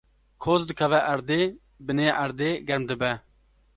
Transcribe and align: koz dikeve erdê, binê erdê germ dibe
koz 0.43 0.61
dikeve 0.69 0.99
erdê, 1.13 1.39
binê 1.87 2.07
erdê 2.25 2.49
germ 2.67 2.83
dibe 2.89 3.11